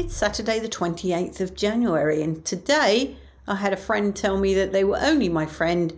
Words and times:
It's 0.00 0.16
Saturday, 0.16 0.60
the 0.60 0.66
28th 0.66 1.42
of 1.42 1.54
January, 1.54 2.22
and 2.22 2.42
today 2.42 3.18
I 3.46 3.54
had 3.54 3.74
a 3.74 3.76
friend 3.76 4.16
tell 4.16 4.38
me 4.38 4.54
that 4.54 4.72
they 4.72 4.82
were 4.82 4.98
only 4.98 5.28
my 5.28 5.44
friend 5.44 5.92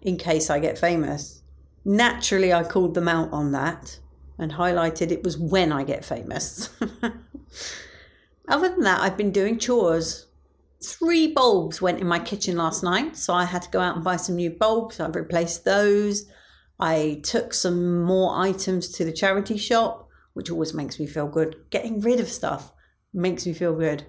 in 0.00 0.16
case 0.16 0.48
I 0.48 0.58
get 0.58 0.78
famous. 0.78 1.42
Naturally, 1.84 2.54
I 2.54 2.64
called 2.64 2.94
them 2.94 3.06
out 3.06 3.30
on 3.34 3.52
that 3.52 4.00
and 4.38 4.50
highlighted 4.50 5.10
it 5.10 5.22
was 5.22 5.36
when 5.36 5.72
I 5.72 5.84
get 5.84 6.06
famous. 6.06 6.70
Other 8.48 8.70
than 8.70 8.80
that, 8.80 9.02
I've 9.02 9.18
been 9.18 9.30
doing 9.30 9.58
chores. 9.58 10.26
Three 10.82 11.26
bulbs 11.26 11.82
went 11.82 12.00
in 12.00 12.06
my 12.06 12.20
kitchen 12.20 12.56
last 12.56 12.82
night, 12.82 13.14
so 13.14 13.34
I 13.34 13.44
had 13.44 13.60
to 13.60 13.70
go 13.70 13.80
out 13.80 13.96
and 13.96 14.02
buy 14.02 14.16
some 14.16 14.36
new 14.36 14.48
bulbs. 14.48 15.00
I've 15.00 15.16
replaced 15.16 15.66
those. 15.66 16.24
I 16.80 17.20
took 17.22 17.52
some 17.52 18.04
more 18.04 18.38
items 18.38 18.88
to 18.92 19.04
the 19.04 19.12
charity 19.12 19.58
shop, 19.58 20.08
which 20.32 20.50
always 20.50 20.72
makes 20.72 20.98
me 20.98 21.04
feel 21.04 21.28
good. 21.28 21.56
Getting 21.68 22.00
rid 22.00 22.20
of 22.20 22.30
stuff 22.30 22.72
makes 23.14 23.46
me 23.46 23.52
feel 23.52 23.74
good. 23.74 24.04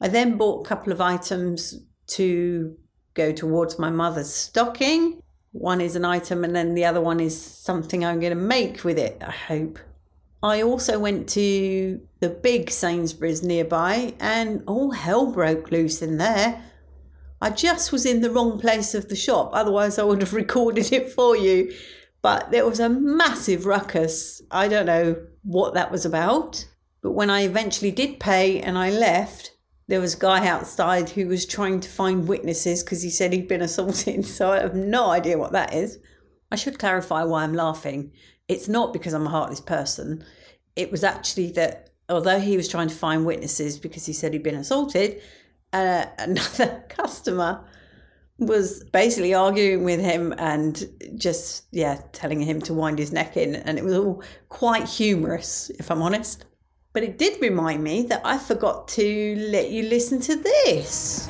I 0.00 0.08
then 0.08 0.36
bought 0.36 0.66
a 0.66 0.68
couple 0.68 0.92
of 0.92 1.00
items 1.00 1.80
to 2.08 2.76
go 3.14 3.32
towards 3.32 3.78
my 3.78 3.90
mother's 3.90 4.32
stocking. 4.32 5.20
One 5.52 5.80
is 5.80 5.96
an 5.96 6.04
item, 6.04 6.44
and 6.44 6.54
then 6.54 6.74
the 6.74 6.84
other 6.84 7.00
one 7.00 7.20
is 7.20 7.40
something 7.40 8.04
I'm 8.04 8.20
going 8.20 8.34
to 8.34 8.36
make 8.36 8.84
with 8.84 8.98
it, 8.98 9.22
I 9.26 9.30
hope. 9.30 9.78
I 10.42 10.62
also 10.62 10.98
went 10.98 11.28
to 11.30 12.00
the 12.20 12.28
big 12.28 12.70
Sainsbury's 12.70 13.42
nearby, 13.42 14.14
and 14.20 14.62
all 14.66 14.90
hell 14.90 15.32
broke 15.32 15.70
loose 15.70 16.02
in 16.02 16.18
there. 16.18 16.62
I 17.40 17.50
just 17.50 17.90
was 17.90 18.04
in 18.06 18.20
the 18.20 18.30
wrong 18.30 18.60
place 18.60 18.94
of 18.94 19.08
the 19.08 19.16
shop, 19.16 19.50
otherwise, 19.52 19.98
I 19.98 20.04
would 20.04 20.20
have 20.20 20.34
recorded 20.44 20.92
it 20.92 21.10
for 21.10 21.36
you. 21.36 21.72
But 22.22 22.50
there 22.50 22.66
was 22.66 22.80
a 22.80 22.88
massive 22.88 23.66
ruckus. 23.66 24.42
I 24.50 24.68
don't 24.68 24.86
know 24.86 25.16
what 25.42 25.74
that 25.74 25.92
was 25.92 26.04
about. 26.04 26.66
But 27.06 27.12
when 27.12 27.30
I 27.30 27.42
eventually 27.42 27.92
did 27.92 28.18
pay 28.18 28.60
and 28.60 28.76
I 28.76 28.90
left, 28.90 29.52
there 29.86 30.00
was 30.00 30.14
a 30.14 30.18
guy 30.18 30.44
outside 30.44 31.08
who 31.08 31.28
was 31.28 31.46
trying 31.46 31.78
to 31.78 31.88
find 31.88 32.26
witnesses 32.26 32.82
because 32.82 33.00
he 33.00 33.10
said 33.10 33.32
he'd 33.32 33.46
been 33.46 33.62
assaulted. 33.70 34.26
So 34.26 34.50
I 34.50 34.58
have 34.58 34.74
no 34.74 35.10
idea 35.10 35.38
what 35.38 35.52
that 35.52 35.72
is. 35.72 36.00
I 36.50 36.56
should 36.56 36.80
clarify 36.80 37.22
why 37.22 37.44
I'm 37.44 37.54
laughing. 37.54 38.10
It's 38.48 38.66
not 38.66 38.92
because 38.92 39.12
I'm 39.12 39.28
a 39.28 39.30
heartless 39.30 39.60
person. 39.60 40.24
It 40.74 40.90
was 40.90 41.04
actually 41.04 41.52
that 41.52 41.90
although 42.08 42.40
he 42.40 42.56
was 42.56 42.66
trying 42.66 42.88
to 42.88 42.94
find 42.96 43.24
witnesses 43.24 43.78
because 43.78 44.04
he 44.04 44.12
said 44.12 44.32
he'd 44.32 44.42
been 44.42 44.56
assaulted, 44.56 45.22
uh, 45.72 46.06
another 46.18 46.82
customer 46.88 47.64
was 48.38 48.82
basically 48.92 49.32
arguing 49.32 49.84
with 49.84 50.00
him 50.00 50.34
and 50.38 50.88
just, 51.14 51.66
yeah, 51.70 52.00
telling 52.10 52.40
him 52.40 52.60
to 52.62 52.74
wind 52.74 52.98
his 52.98 53.12
neck 53.12 53.36
in. 53.36 53.54
And 53.54 53.78
it 53.78 53.84
was 53.84 53.94
all 53.94 54.24
quite 54.48 54.88
humorous, 54.88 55.70
if 55.78 55.88
I'm 55.88 56.02
honest. 56.02 56.44
But 56.96 57.02
it 57.02 57.18
did 57.18 57.42
remind 57.42 57.84
me 57.84 58.04
that 58.04 58.22
I 58.24 58.38
forgot 58.38 58.88
to 58.88 59.36
let 59.50 59.68
you 59.68 59.82
listen 59.82 60.18
to 60.18 60.34
this. 60.34 61.26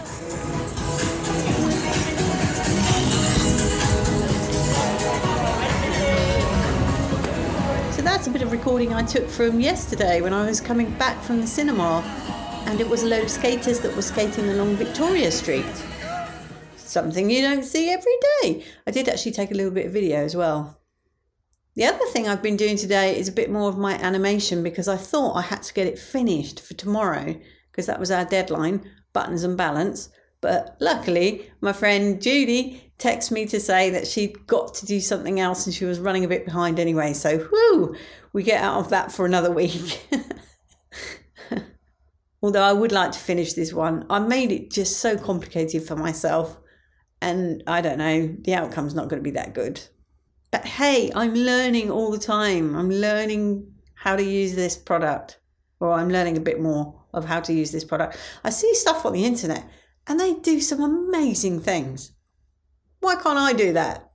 So 7.96 8.02
that's 8.02 8.28
a 8.28 8.30
bit 8.30 8.42
of 8.42 8.52
recording 8.52 8.94
I 8.94 9.02
took 9.02 9.28
from 9.28 9.58
yesterday 9.58 10.20
when 10.20 10.32
I 10.32 10.46
was 10.46 10.60
coming 10.60 10.96
back 10.98 11.20
from 11.20 11.40
the 11.40 11.48
cinema. 11.48 12.04
And 12.66 12.80
it 12.80 12.88
was 12.88 13.02
a 13.02 13.06
load 13.08 13.24
of 13.24 13.30
skaters 13.30 13.80
that 13.80 13.96
were 13.96 14.02
skating 14.02 14.48
along 14.50 14.76
Victoria 14.76 15.32
Street. 15.32 15.66
Something 16.76 17.28
you 17.28 17.42
don't 17.42 17.64
see 17.64 17.90
every 17.90 18.16
day. 18.40 18.62
I 18.86 18.92
did 18.92 19.08
actually 19.08 19.32
take 19.32 19.50
a 19.50 19.54
little 19.54 19.72
bit 19.72 19.86
of 19.86 19.92
video 19.92 20.18
as 20.18 20.36
well. 20.36 20.78
The 21.76 21.84
other 21.84 22.06
thing 22.06 22.26
I've 22.26 22.42
been 22.42 22.56
doing 22.56 22.78
today 22.78 23.18
is 23.18 23.28
a 23.28 23.32
bit 23.32 23.50
more 23.50 23.68
of 23.68 23.76
my 23.76 23.96
animation 23.96 24.62
because 24.62 24.88
I 24.88 24.96
thought 24.96 25.36
I 25.36 25.42
had 25.42 25.62
to 25.62 25.74
get 25.74 25.86
it 25.86 25.98
finished 25.98 26.60
for 26.60 26.72
tomorrow 26.72 27.38
because 27.70 27.84
that 27.84 28.00
was 28.00 28.10
our 28.10 28.24
deadline, 28.24 28.90
buttons 29.12 29.44
and 29.44 29.58
balance. 29.58 30.08
But 30.40 30.78
luckily, 30.80 31.50
my 31.60 31.74
friend 31.74 32.20
Judy 32.20 32.90
texted 32.98 33.32
me 33.32 33.44
to 33.46 33.60
say 33.60 33.90
that 33.90 34.06
she'd 34.06 34.46
got 34.46 34.74
to 34.76 34.86
do 34.86 35.00
something 35.00 35.38
else 35.38 35.66
and 35.66 35.74
she 35.74 35.84
was 35.84 36.00
running 36.00 36.24
a 36.24 36.28
bit 36.28 36.46
behind 36.46 36.78
anyway. 36.78 37.12
So, 37.12 37.46
whoo, 37.52 37.94
we 38.32 38.42
get 38.42 38.62
out 38.62 38.78
of 38.78 38.88
that 38.88 39.12
for 39.12 39.26
another 39.26 39.50
week. 39.50 40.08
Although 42.42 42.62
I 42.62 42.72
would 42.72 42.92
like 42.92 43.12
to 43.12 43.18
finish 43.18 43.52
this 43.52 43.74
one, 43.74 44.06
I 44.08 44.18
made 44.18 44.50
it 44.50 44.70
just 44.70 45.00
so 45.00 45.18
complicated 45.18 45.86
for 45.86 45.94
myself. 45.94 46.56
And 47.20 47.62
I 47.66 47.82
don't 47.82 47.98
know, 47.98 48.34
the 48.40 48.54
outcome's 48.54 48.94
not 48.94 49.08
going 49.08 49.20
to 49.20 49.30
be 49.30 49.32
that 49.32 49.52
good. 49.52 49.82
But 50.50 50.64
hey, 50.64 51.10
I'm 51.14 51.34
learning 51.34 51.90
all 51.90 52.10
the 52.10 52.18
time. 52.18 52.74
I'm 52.76 52.90
learning 52.90 53.72
how 53.94 54.16
to 54.16 54.22
use 54.22 54.54
this 54.54 54.76
product, 54.76 55.40
or 55.80 55.92
I'm 55.92 56.08
learning 56.08 56.36
a 56.36 56.40
bit 56.40 56.60
more 56.60 57.02
of 57.12 57.24
how 57.24 57.40
to 57.40 57.52
use 57.52 57.72
this 57.72 57.84
product. 57.84 58.16
I 58.44 58.50
see 58.50 58.74
stuff 58.74 59.04
on 59.04 59.12
the 59.12 59.24
internet 59.24 59.68
and 60.06 60.20
they 60.20 60.34
do 60.34 60.60
some 60.60 60.82
amazing 60.82 61.60
things. 61.60 62.12
Why 63.00 63.16
can't 63.16 63.38
I 63.38 63.52
do 63.52 63.72
that? 63.72 64.10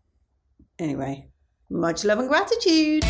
Anyway, 0.79 1.29
much 1.69 2.03
love 2.03 2.19
and 2.19 2.29
gratitude. 2.29 3.03